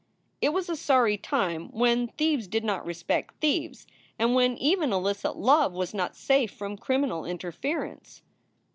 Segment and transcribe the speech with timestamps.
[0.41, 3.85] It was a sorry time when thieves did not respect thieves
[4.17, 8.23] and when even illicit love was not safe from criminal inter ference.